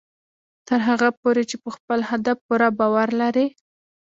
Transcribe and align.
تر 0.67 0.79
هغه 0.89 1.09
پورې 1.19 1.43
چې 1.49 1.55
په 1.63 1.69
خپل 1.75 1.99
هدف 2.09 2.37
پوره 2.47 2.69
باور 2.79 3.07
لرئ 3.21 3.47